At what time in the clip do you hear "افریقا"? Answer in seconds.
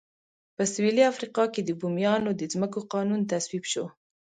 1.11-1.45